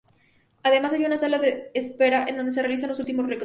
Además, 0.63 0.93
hay 0.93 1.05
una 1.05 1.15
sala 1.15 1.37
de 1.37 1.69
espera 1.75 2.25
donde 2.35 2.49
se 2.51 2.63
realizan 2.63 2.89
los 2.89 2.97
últimos 2.99 3.27
retoques. 3.27 3.39